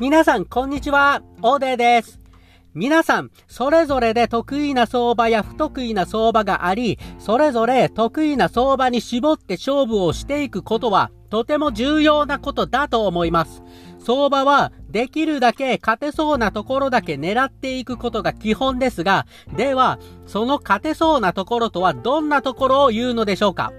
[0.00, 1.22] 皆さん、こんにちは。
[1.40, 2.18] オーデーです。
[2.74, 13.62] 皆さん、それぞれで得意な相場や不得意な相場があり、それぞれ得意な相場に絞って勝負をしていくことは、とても重要なことだと思います。
[14.00, 19.26] 相場は、できるだけ勝てそうなところだけ狙っていくことが基本ですが、
[19.56, 23.72] では、その勝てそうなところとはどんなところを言うのでしょうか？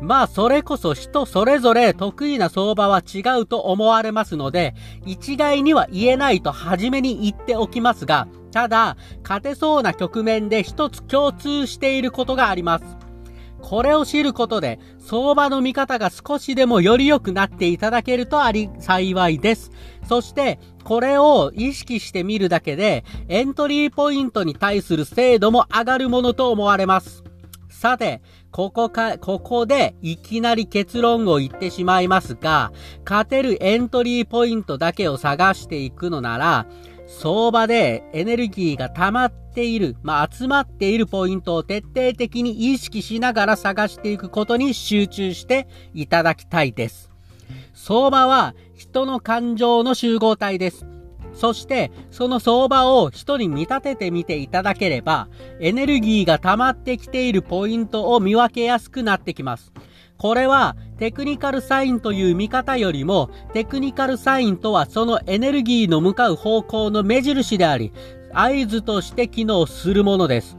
[0.00, 4.74] まあ、それこそ人それぞれ得意な相場は違うと思われますので、
[5.06, 12.84] 一概には言えないと初めに言っておきますが、ただ、勝てそうな局面で一つ共通していることがあります。
[13.62, 19.72] これを知ることで、相場の見方が少しでもより良くなっていただけるとあり幸いです。
[20.06, 27.24] そして、これを意識してみるだけで、エントリーポイントに対する精度も上がるものと思われます。
[27.68, 28.22] さて、
[28.56, 32.72] ここか、ここでいきなり結論を言ってしまいますが、
[33.04, 36.66] 勝てるエントリーポイントだけを探していくのなら、
[37.06, 47.10] 相場でエネルギーが溜まっている、まあ、集まっているポイントを徹底的に意識しながら探していくことに集中していただきたいです。
[47.74, 50.95] 相場は人の感情の集合体です。
[51.36, 55.28] そして、その相場を人に見立ててみていただければ、
[55.60, 59.70] エネルギーが溜まってきているポイントを見分けやすくなってきます。
[60.16, 67.92] これはテクニカルサインという見方よりも、テクニカルサインとはそのエネルギーの向かう方向の目印であり、
[68.32, 70.56] 合図として機能するものです。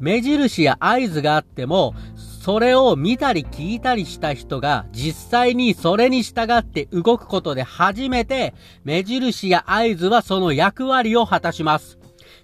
[0.00, 1.94] 目印や合図があっても、
[2.44, 8.52] それを見たり聞いたりした人が実際にそれに従って動くことで初めて
[8.84, 11.98] 目印や合図はその役割を果たします。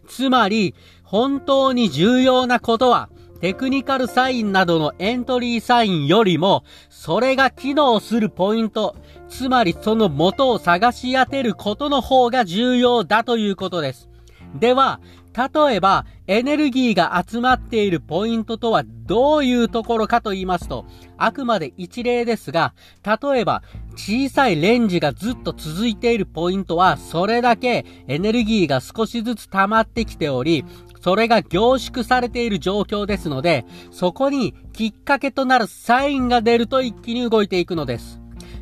[0.09, 3.11] つまり、本当に重要なことは、
[3.43, 8.97] テクニカルサインなどのエントリーサインよりも、それが機能するポイント、
[9.28, 14.09] つまりその元を探し当てることの方が重要だということです。
[14.55, 15.00] では、
[15.36, 20.86] 例えば、エネルギーが集まっているポイントとはどういうところかと言いますと、
[21.16, 22.74] あくまで一例ですが、
[23.04, 23.62] 例えば、
[23.94, 30.64] 小さいレンジがずっと続いているポイントは、それだけエネルギーが少しずつ溜まってきており、
[31.00, 38.19] それが凝縮されている状況ですので、そこにきっかけとなるサインが出ると一気に動いていくのです。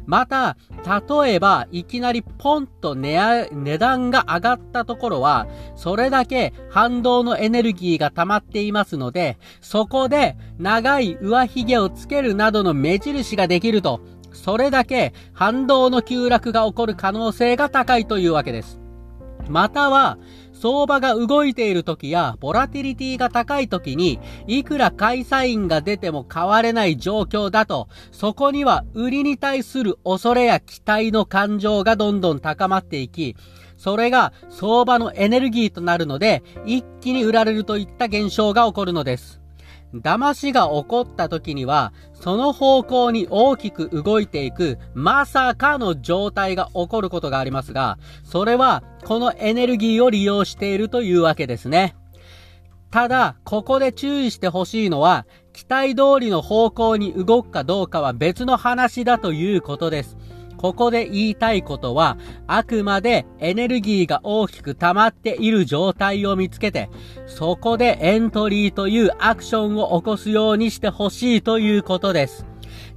[0.08, 0.56] また、
[1.20, 5.46] 例えば、いきなりポンと値段が上がったところは、
[5.76, 14.00] それだけ反動のエネルギーが溜まっていますので、そこで長い上髭をつけるなどの目印ができると、
[14.32, 18.80] それだけ反動の急落が起こる可能性が高いというわけです。
[19.48, 20.18] または、
[20.52, 33.36] 相場が動いている時や、ボラティリティが高い時に、いくら買いサインが出ても買われない状況だと、そこには売りに対する恐れや期待の感情がどんどん高まっていき、
[33.76, 39.40] それが相場のエネルギーとなるので、一気に売られるといった現象が起こるのです。
[39.94, 51.96] 騙しが起こった時には、その方向に大きく動いていく、まさかの状態が起こることがありますが、それは、このエネルギーを利用しているというわけですね。
[52.90, 60.16] ただ、ここで注意してほしいのは、期待通りの方向に動くかどうかは別の話だということです。
[60.58, 66.90] ここで言いたいことは、あくまでエネルギーが大きく溜まっている状態を見つけて、
[67.26, 72.44] そこでエントリーというアクションを起こすようにしてほしいということです。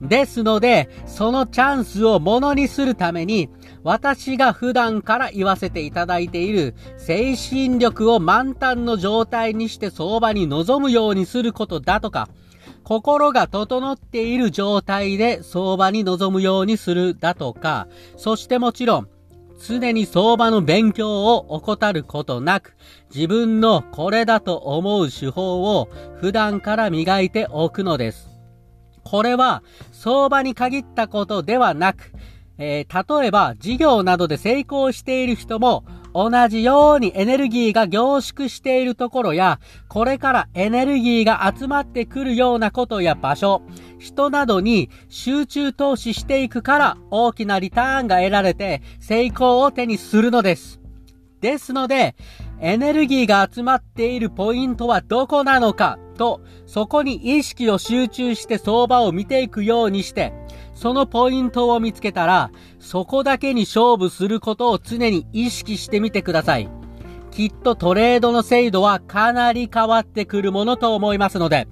[0.02, 3.50] ですので、そのチャンスをものにするために、
[3.84, 12.30] 私が普段から言わせていただいている精神力を満タンの状態にして相場に臨むようにすることだとか、
[12.84, 17.88] 心が整っている状態で相場に臨むようにするだとか、
[18.18, 19.08] そしてもちろん、
[19.66, 22.76] 常に相場の勉強を怠ることなく、
[23.14, 28.30] 自分のこれだと思う手法を普段から磨いておくのです。
[29.04, 32.12] これは相場に限ったことではなく、
[32.58, 43.62] えー、例えば事業などで成功している人も同じようにエネルギーが凝縮しているところや、これからエネルギーが集まってくるようなことや場所、
[44.00, 50.82] 人などに集中投資していくから大きなリターンが得られて成功を手にするのです。
[51.40, 52.16] ですので、
[52.60, 60.34] エネルギーが集まっているポイントはどこなのかと、そこに意識を集中して相場を見ていくようにして、
[60.82, 62.50] そのポイントを見つけたら、
[62.80, 66.72] そこだけに勝負することを常に意識してみてください。
[67.30, 71.68] きっとトレードの精度はかなり変わってくるものと思いますので。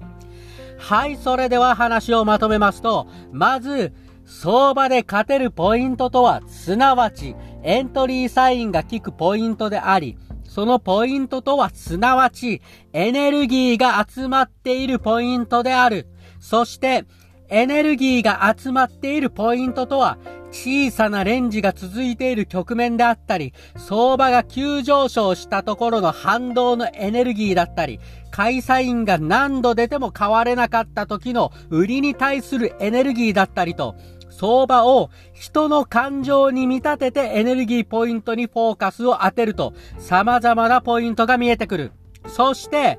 [0.78, 3.92] はい、それでは話をまとめますと、まず、
[4.26, 7.34] 相場で勝てるポイントとは、すなわち、
[7.64, 16.06] エントリーサインが効くポイントであり、そのポイントとは、すなわち、エネルギーが集まっているポイントである。
[16.38, 17.06] そして、
[17.50, 20.18] エネルギーが集まっているポイントとは、
[20.52, 27.98] 小さなレンジが続いている局面であったり、相場が急上昇したところの反動のエネルギーだったり、
[28.30, 33.96] 会社員が何度出ても買われなかった時の売りに対するエネルギーだったりと、
[34.30, 41.92] 相場を人の感情に見立ててエネルギーポイントにフォーカスを当てると様々なポイントが見えてくる。
[42.26, 42.98] そして、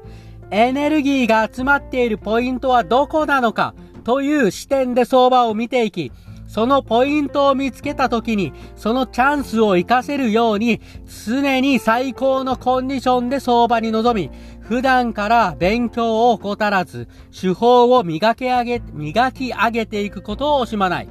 [0.51, 3.73] エネルギーが集まっているポイントはどこなのか？
[4.03, 6.11] という視点で相場を見ていき、
[6.47, 10.81] そのポイントを見つけた時に、そのチャンスを活かせるように、
[11.25, 21.07] 常に最高のコンディションで相場に臨み、普段から勉強を怠らず、手法を磨き上げ、磨き上げていくことを惜しまない。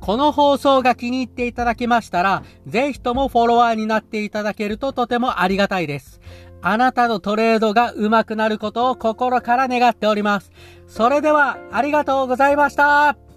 [0.00, 6.20] この放送が気に入っていただけましたら、ぜひともフォロワーになっていただけるととてもありがたいです。
[6.60, 10.50] あなたのトレードが上手くなることを心から願っております。
[10.86, 13.27] それでは、ありがとうございました